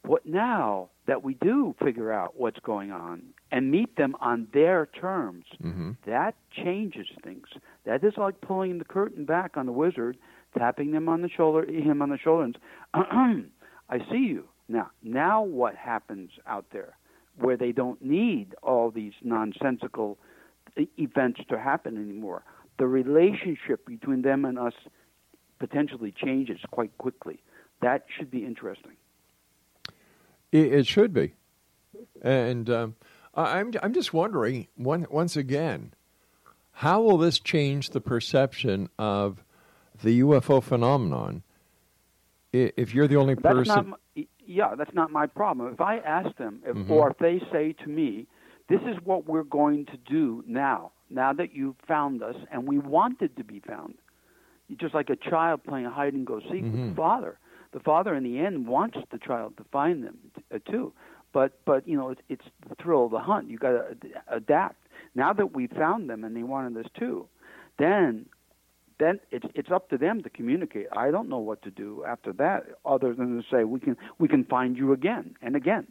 [0.06, 4.86] What now that we do figure out what's going on and meet them on their
[4.86, 5.46] terms,
[6.06, 7.46] that changes things.
[7.86, 10.18] That is like pulling the curtain back on the wizard,
[10.58, 13.50] tapping them on the shoulder, him on the shoulder, and
[13.88, 14.90] I see you now.
[15.02, 16.96] Now what happens out there,
[17.38, 20.18] where they don't need all these nonsensical
[20.98, 22.42] events to happen anymore?
[22.78, 24.74] The relationship between them and us
[25.58, 27.40] potentially changes quite quickly.
[27.80, 28.92] That should be interesting.
[30.52, 31.34] It, it should be,
[32.22, 32.96] and um,
[33.34, 35.92] I'm I'm just wondering one, once again,
[36.72, 39.44] how will this change the perception of
[40.02, 41.42] the UFO phenomenon?
[42.52, 45.72] If you're the only That's person, not yeah, that's not my problem.
[45.72, 46.90] If I ask them, if, Mhm.
[46.90, 48.26] or if they say to me,
[48.68, 50.92] "This is what we're going to do now.
[51.10, 53.94] Now that you've found us, and we wanted to be found,"
[54.76, 56.88] just like a child playing hide and go seek with Mhm.
[56.90, 57.38] the father.
[57.72, 60.18] The father, in the end, wants the child to find them
[60.52, 60.92] uh, too.
[61.32, 63.48] But but you know, it's, it's the thrill of the hunt.
[63.48, 63.96] You got to
[64.28, 64.76] adapt.
[65.14, 67.26] Now that we found them and they wanted us too,
[67.78, 68.26] then
[68.98, 70.86] then it's it's up to them to communicate.
[70.96, 74.28] I don't know what to do after that, other than to say we can we
[74.28, 75.86] can find you again and again.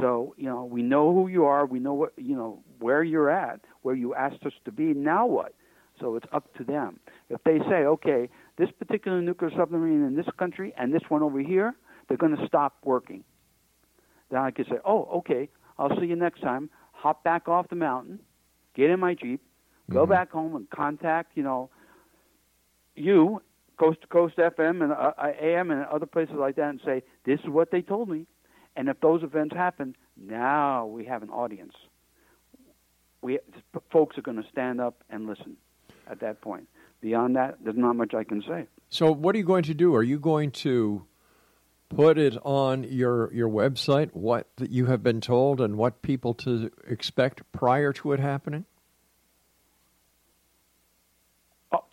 [0.00, 1.64] So you know we know who you are.
[1.64, 4.94] We know what you know where you're at, where you asked us to be.
[4.94, 5.54] Now what?
[6.00, 7.00] So it's up to them.
[7.30, 8.28] If they say, okay,
[8.58, 11.74] this particular nuclear submarine in this country and this one over here,
[12.06, 13.24] they're going to stop working.
[14.30, 16.68] Then I could say, oh, okay, I'll see you next time.
[16.92, 18.20] Hop back off the mountain,
[18.74, 19.40] get in my jeep,
[19.90, 20.12] go mm-hmm.
[20.12, 21.70] back home and contact, you know,
[22.96, 23.42] you,
[23.78, 27.40] Coast to Coast FM and uh, AM and other places like that, and say, this
[27.40, 28.26] is what they told me.
[28.74, 31.72] And if those events happen, now we have an audience.
[33.22, 33.38] We
[33.90, 35.56] folks are going to stand up and listen
[36.08, 36.68] at that point.
[37.00, 38.66] Beyond that, there's not much I can say.
[38.88, 39.94] so what are you going to do?
[39.94, 41.04] Are you going to
[41.88, 46.70] put it on your your website what you have been told and what people to
[46.86, 48.64] expect prior to it happening?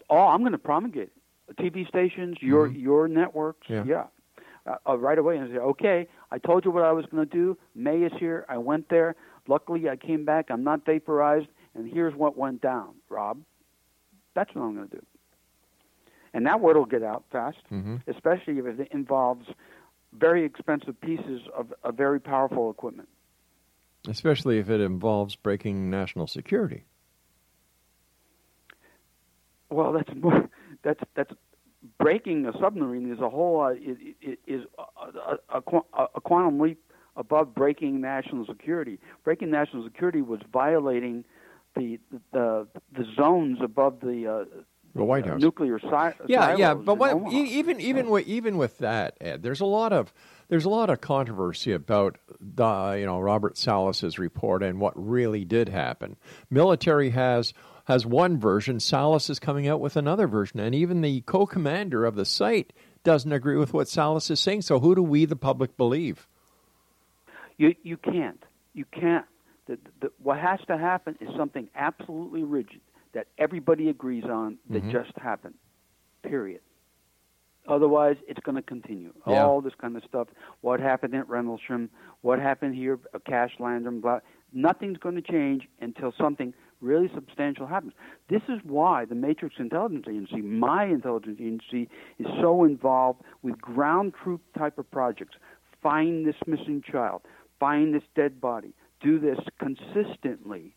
[0.10, 1.58] Oh, I'm going to promulgate it.
[1.58, 4.06] TV stations, your your networks, Yeah.
[4.66, 7.30] Uh, uh, right away and say, okay, I told you what I was going to
[7.30, 7.58] do.
[7.76, 8.46] May is here.
[8.48, 9.16] I went there.
[9.48, 10.46] Luckily, I came back.
[10.50, 12.96] I'm not vaporized, and here's what went down.
[13.10, 13.42] Rob,
[14.36, 15.06] that's what I'm going to do.
[16.34, 18.02] And that word will get out fast, Mhm.
[18.08, 19.48] especially if it involves
[20.14, 23.10] very expensive pieces of, of very powerful equipment.
[24.08, 26.86] Especially if it involves breaking national security.
[29.74, 30.50] Well, that's more,
[30.84, 31.32] that's that's
[32.00, 35.62] breaking a submarine is a whole uh, it, it, is a, a,
[35.94, 36.80] a, a quantum leap
[37.16, 39.00] above breaking national security.
[39.24, 41.26] Breaking national security was violating
[41.76, 42.00] the
[42.32, 44.46] the the zones above the uh,
[44.96, 45.42] The White uh, House.
[45.42, 47.36] nuclear si- Yeah, yeah, but what, Omaha.
[47.36, 50.14] e- even even with even with that, Ed, there's a lot of
[50.50, 55.46] there's a lot of controversy about the, you know Robert Salas's report and what really
[55.46, 56.16] did happen.
[56.50, 57.54] Military has
[57.86, 62.16] has one version, Salas is coming out with another version, and even the co-commander of
[62.16, 62.72] the site
[63.04, 64.62] doesn't agree with what Salas is saying.
[64.62, 66.28] So who do we, the public, believe?
[67.58, 68.42] You you can't.
[68.74, 69.26] You can't.
[69.68, 72.82] The, the, what has to happen is something absolutely rigid
[73.14, 74.92] that everybody agrees on that Mhm.
[74.92, 75.54] just happened.
[76.24, 76.62] Period.
[77.68, 79.14] Otherwise, it's going to continue.
[79.28, 79.46] Yeah.
[79.46, 80.28] All this kind of stuff.
[80.62, 81.90] What happened at Rendlesham?
[82.22, 83.00] What happened here?
[83.26, 84.02] Cash Landrum?
[84.02, 84.20] Blah.
[84.52, 86.54] Nothing's going to change until something
[86.84, 87.94] really substantial happens.
[88.30, 94.14] This is why the Matrix Intelligence Agency, my intelligence agency, is so involved with ground
[94.22, 95.36] troop type of projects.
[95.82, 97.22] Find this missing child.
[97.60, 98.74] Find this dead body.
[99.02, 100.76] Do this consistently.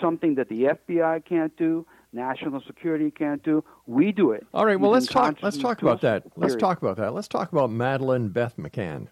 [0.00, 3.64] Something that the FBI can't do, national security can't do.
[3.86, 4.46] We do it.
[4.52, 5.38] All right, well let's talk.
[5.42, 6.24] Let's talk about that.
[6.36, 7.14] Let's talk about that.
[7.14, 9.08] Let's talk about Madeleine Beth McCann.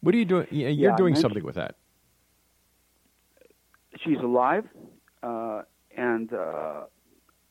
[0.00, 0.46] What are you doing?
[0.50, 1.76] You're Yeah, doing something with that.
[4.04, 4.64] She's alive,
[5.22, 5.62] uh,
[5.96, 6.82] and uh,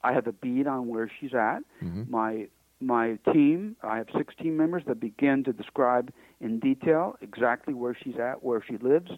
[0.03, 1.59] I have a bead on where she's at.
[1.83, 2.09] Mhm.
[2.09, 2.47] My
[2.81, 7.95] my team, I have six team members that begin to describe in detail exactly where
[7.95, 9.11] she's at, where she lives,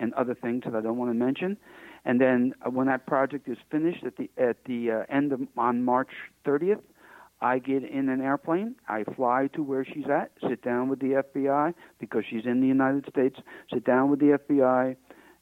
[0.00, 1.56] and other things that I don't want to mention.
[2.04, 5.40] And then uh, when that project is finished at the at the uh, end of
[5.56, 6.10] on March
[6.44, 6.82] 30th,
[7.40, 8.74] I get in an airplane.
[8.88, 12.66] I fly to where she's at, sit down with the FBI because she's in the
[12.66, 13.38] United States.
[13.72, 14.96] Sit down with the FBI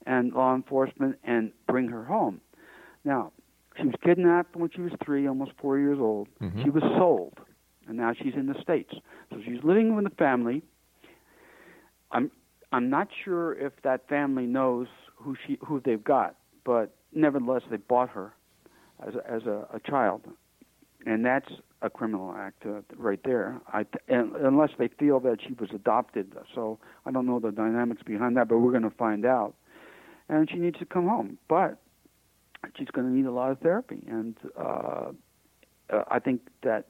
[0.06, 2.40] and law enforcement and bring her home.
[3.04, 3.32] Now,
[3.76, 6.28] she was kidnapped when she was three, almost four years old.
[6.40, 6.62] Mhm.
[6.62, 7.38] She was sold,
[7.86, 8.94] and now she's in the states.
[9.30, 10.62] So she's living with a family.
[12.10, 12.30] I'm
[12.72, 17.76] I'm not sure if that family knows who she who they've got, but nevertheless, they
[17.76, 18.34] bought her
[19.06, 20.22] as a, as a, a child,
[21.06, 21.50] and that's
[21.82, 23.60] a criminal act uh, right there.
[23.72, 26.36] I, and, unless they feel that she was adopted.
[26.54, 29.54] So I don't know the dynamics behind that, but we're going to find out.
[30.32, 31.76] And she needs to come home, but
[32.78, 34.02] she's going to need a lot of therapy.
[34.08, 35.10] And uh,
[35.90, 36.88] uh, I think that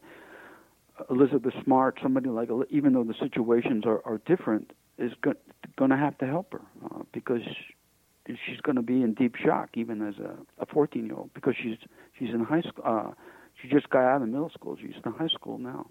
[1.11, 5.35] Elizabeth Smart, somebody like, even though the situations are, are different, is go-
[5.77, 7.41] going to have to help her uh, because
[8.29, 11.57] she's going to be in deep shock, even as a, a 14 year old, because
[11.61, 11.79] she's
[12.17, 12.85] she's in high school.
[12.87, 13.11] Uh,
[13.61, 14.77] she just got out of middle school.
[14.81, 15.87] She's in high school now.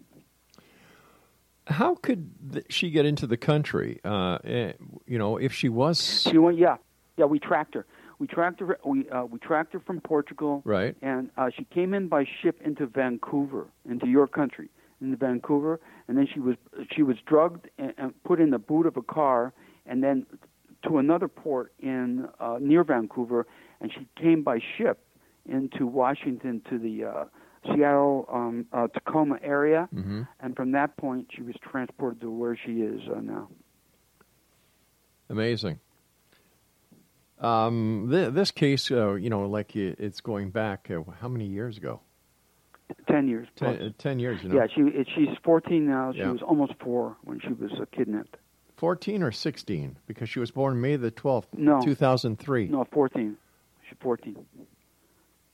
[1.68, 3.99] How could th- she get into the country?
[4.06, 4.74] Uh, eh,
[5.06, 6.78] you know, if she was She went, yeah,
[7.22, 7.26] yeah.
[7.28, 7.86] We tracked her.
[8.19, 8.78] We tracked her.
[8.84, 10.61] We uh, we tracked her from Portugal.
[10.65, 10.95] Right.
[11.01, 14.69] And uh, she came in by ship into Vancouver, into your country,
[15.01, 16.55] into Vancouver, and then she was
[16.93, 19.53] she was drugged and, and put in the boot of a car,
[19.86, 20.26] and then
[20.88, 23.45] to another port in uh, near Vancouver,
[23.80, 24.97] and she came by ship
[25.47, 27.26] into Washington to the uh,
[27.67, 30.28] Seattle um, uh, Tacoma area, Mhm.
[30.39, 33.47] and from that point she was transported to where she is uh, now.
[35.30, 35.80] Amazing.
[37.42, 41.78] Um, th- this case, uh, you know, like it's going back uh, how many years
[41.78, 42.00] ago?
[43.08, 43.48] Ten years.
[43.56, 44.56] Ten, uh, ten years, you know.
[44.56, 44.84] Yeah, she
[45.16, 46.12] she's 14 now.
[46.12, 46.32] She Yeah.
[46.32, 48.38] was almost four when she was uh, kidnapped.
[48.76, 51.82] Fourteen or sixteen, because she was born May the twelfth, No.
[51.82, 52.68] two thousand three.
[52.68, 53.38] No, 14.
[53.88, 54.36] She's 14.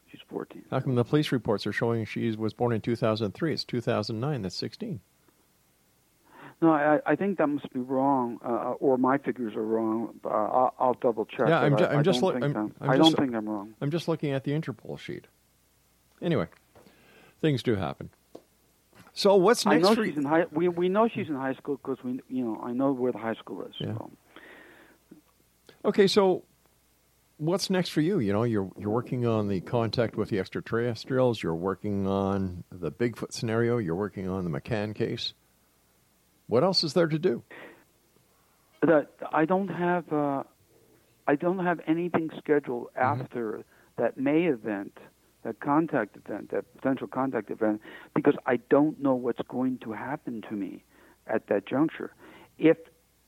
[0.10, 0.64] She's 14.
[0.72, 3.54] How come the police reports are showing she was born in two thousand three?
[3.54, 4.42] It's two thousand nine.
[4.42, 5.02] That's sixteen.
[6.60, 10.20] No, I, I think that must be wrong, uh, or my figures are wrong.
[10.26, 11.48] Uh, I'll, I'll double check.
[11.48, 12.20] Yeah, I'm, ju- I, I'm I just.
[12.20, 13.76] don't think I'm, I'm, I'm I just- don't think I'm wrong.
[13.80, 15.26] I'm just looking at the Interpol sheet.
[16.22, 16.48] Anyway,
[17.42, 18.10] things do happen.
[19.14, 19.86] So what's next?
[19.86, 20.22] I know for she's you?
[20.22, 20.46] in high.
[20.52, 23.18] We we know she's in high school because we you know I know where the
[23.20, 23.74] high school is.
[23.80, 23.94] Yeah.
[23.94, 24.12] So.
[25.86, 26.44] Okay, so
[27.38, 28.20] what's next for you?
[28.20, 31.42] You know, you're you're working on the contact with the extraterrestrials.
[31.42, 33.78] You're working on the Bigfoot scenario.
[33.78, 35.34] You're working on the McCann case.
[36.48, 37.44] What else is there to do?
[38.84, 40.44] that I don't have uh,
[41.28, 43.22] I don't have anything scheduled Mm-hmm.
[43.22, 43.64] after
[43.98, 44.98] that May event,
[45.44, 47.82] that contact event, that potential contact event,
[48.16, 50.84] because I don't know what's going to happen to me
[51.26, 52.14] at that juncture.
[52.60, 52.78] If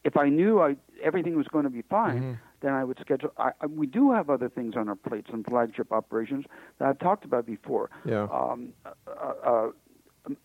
[0.04, 2.34] if I knew I everything was going to be fine, Mm-hmm.
[2.62, 3.32] then I would schedule.
[3.38, 6.46] I, I, we do have other things on our plate, some flagship operations
[6.78, 7.90] that I've talked about before.
[8.06, 8.28] Yeah.
[8.32, 9.70] Um, uh, uh,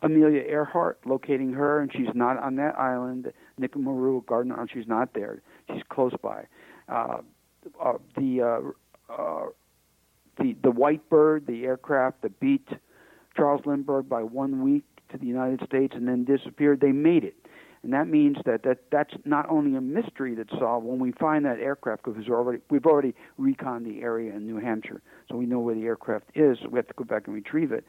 [0.03, 3.33] Amelia Earhart, locating her, and she's not on that island.
[3.61, 5.43] Nikumaroro Gardner, she's not there.
[5.73, 6.45] She's close by.
[6.89, 7.19] Uh,
[7.83, 9.47] uh, the uh, uh,
[10.39, 12.69] the the White Bird, the aircraft, that beat
[13.37, 16.81] Charles Lindbergh by one week to the United States and then disappeared.
[16.81, 17.35] They made it.
[17.83, 21.45] And that means that, that that's not only a mystery that's solved when we find
[21.45, 25.59] that aircraft because already we've already reconned the area in New Hampshire, so we know
[25.59, 26.59] where the aircraft is.
[26.63, 27.85] So we have to go back and retrieve it.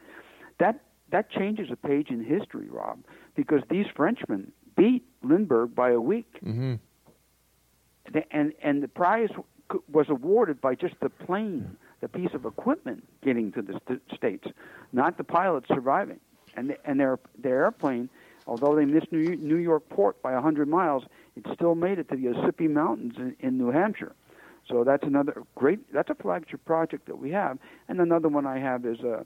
[0.58, 0.80] That
[1.10, 2.98] that changes a page in history, Rob,
[3.34, 6.74] because these Frenchmen beat Lindbergh by a week, Mm-hmm.
[8.12, 9.30] The- and and the prize
[9.90, 14.46] was awarded by just the plane, the piece of equipment getting to the st- states,
[14.92, 16.20] not the pilots surviving.
[16.56, 18.08] And the, and their their airplane,
[18.46, 21.04] although they missed New, New York port by 100 miles,
[21.36, 24.14] it still made it to the Ossipee Mountains in, in New Hampshire.
[24.68, 25.92] So that's another great.
[25.92, 27.58] That's a flagship project that we have.
[27.88, 29.24] And another one I have is uh,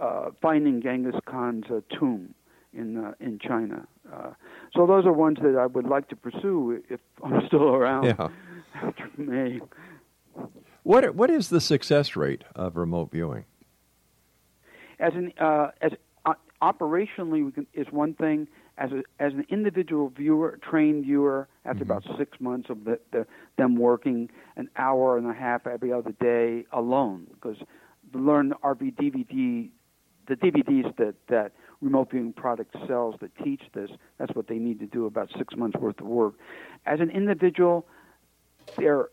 [0.00, 2.34] uh, finding Genghis Khan's uh, tomb
[2.72, 3.86] in uh, in China.
[4.12, 4.30] Uh,
[4.74, 8.28] so those are ones that I would like to pursue if I'm still around Yeah.
[8.74, 9.60] after May.
[10.82, 13.44] What what is the success rate of remote viewing?
[14.98, 15.92] As an uh, as
[16.26, 18.48] uh, operationally we can, is one thing.
[18.76, 23.24] As a, as an individual viewer, trained viewer, after about six months of the, the,
[23.56, 27.56] them working an hour and a half every other day alone, because
[28.12, 29.70] learn RV DVD,
[30.26, 34.80] the DVDs that that remote viewing product sells that teach this, that's what they need
[34.80, 36.34] to do about six months worth of work.
[36.86, 37.86] As an individual,
[38.78, 39.08] their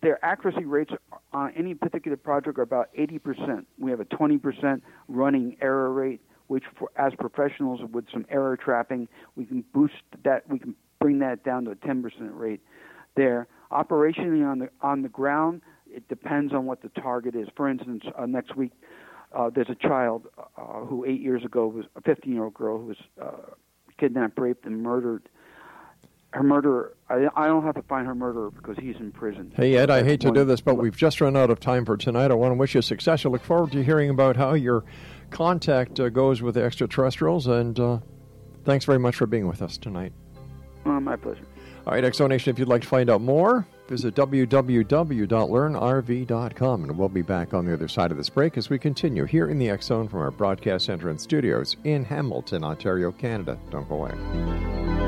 [0.00, 0.92] their accuracy rates
[1.32, 3.64] on any particular project are about 80%.
[3.78, 9.08] We have a 20% running error rate, which for, as professionals with some error trapping,
[9.34, 12.02] we can boost that, we can bring that down to a 10%
[12.32, 12.60] rate
[13.16, 13.48] there.
[13.72, 17.48] Operationally on the, on the ground, it depends on what the target is.
[17.56, 18.72] For instance, uh, next week,
[19.32, 20.26] uh, there's a child
[20.56, 23.54] uh, who eight years ago was a 15 year old girl who was uh,
[23.98, 25.28] kidnapped, raped, and murdered.
[26.32, 29.50] Her murderer, I, I don't have to find her murderer because he's in prison.
[29.56, 31.96] Hey Ed, I hate to do this, but we've just run out of time for
[31.96, 32.30] tonight.
[32.30, 33.24] I want to wish you success.
[33.24, 34.84] I look forward to hearing about how your
[35.30, 37.98] contact uh, goes with the extraterrestrials, and uh,
[38.64, 40.12] thanks very much for being with us tonight.
[40.84, 41.46] Uh, my pleasure.
[41.86, 46.98] All right, X Zone Nation, if you'd like to find out more, visit www.learnrv.com, and
[46.98, 49.58] we'll be back on the other side of this break as we continue here in
[49.58, 53.58] the X Zone from our broadcast center and studios in Hamilton, Ontario, Canada.
[53.70, 55.07] Don't go away.